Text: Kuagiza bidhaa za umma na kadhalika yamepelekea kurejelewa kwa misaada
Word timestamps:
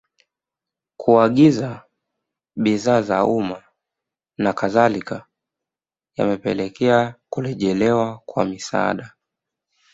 Kuagiza 1.01 1.71
bidhaa 2.63 3.01
za 3.01 3.25
umma 3.25 3.59
na 4.37 4.53
kadhalika 4.53 5.25
yamepelekea 6.17 7.15
kurejelewa 7.29 8.17
kwa 8.25 8.45
misaada 8.45 9.13